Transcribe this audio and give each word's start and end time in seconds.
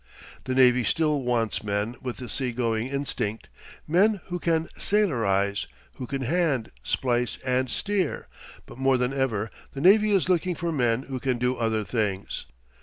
The 0.45 0.55
navy 0.55 0.83
still 0.83 1.21
wants 1.21 1.63
men 1.63 1.95
with 2.01 2.17
the 2.17 2.27
seagoing 2.27 2.87
instinct 2.87 3.49
men 3.87 4.19
who 4.29 4.39
can 4.39 4.67
sailorize, 4.69 5.67
who 5.93 6.07
can 6.07 6.23
hand, 6.23 6.71
splice, 6.81 7.37
and 7.45 7.69
steer; 7.69 8.25
but 8.65 8.79
more 8.79 8.97
than 8.97 9.13
ever 9.13 9.51
the 9.73 9.79
navy 9.81 10.09
is 10.11 10.27
looking 10.27 10.55
for 10.55 10.71
men 10.71 11.03
who 11.03 11.19
can 11.19 11.37
do 11.37 11.55
other 11.55 11.83
things. 11.83 12.47